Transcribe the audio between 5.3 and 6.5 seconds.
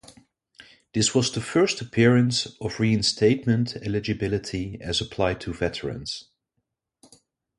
to veterans.